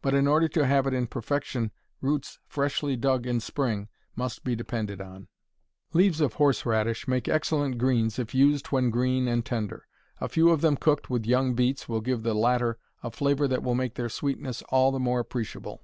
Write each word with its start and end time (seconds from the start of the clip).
But 0.00 0.14
in 0.14 0.26
order 0.26 0.48
to 0.48 0.64
have 0.64 0.86
it 0.86 0.94
in 0.94 1.08
perfection 1.08 1.72
roots 2.00 2.38
freshly 2.46 2.96
dug 2.96 3.26
in 3.26 3.38
spring 3.38 3.90
must 4.16 4.42
be 4.42 4.56
depended 4.56 4.98
on. 5.02 5.28
Leaves 5.92 6.22
of 6.22 6.32
horseradish 6.32 7.06
make 7.06 7.28
excellent 7.28 7.76
greens 7.76 8.18
if 8.18 8.34
used 8.34 8.68
when 8.68 8.88
green 8.88 9.28
and 9.28 9.44
tender. 9.44 9.86
A 10.22 10.28
few 10.30 10.48
of 10.48 10.62
them 10.62 10.78
cooked 10.78 11.10
with 11.10 11.26
young 11.26 11.52
beets 11.54 11.86
will 11.86 12.00
give 12.00 12.22
the 12.22 12.32
latter 12.34 12.78
a 13.02 13.10
flavor 13.10 13.46
that 13.46 13.62
will 13.62 13.74
make 13.74 13.96
their 13.96 14.08
sweetness 14.08 14.62
all 14.70 14.90
the 14.90 14.98
more 14.98 15.20
appreciable. 15.20 15.82